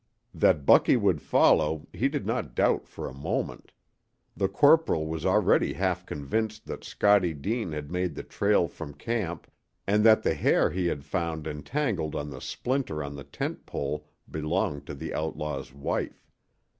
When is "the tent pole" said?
13.13-14.07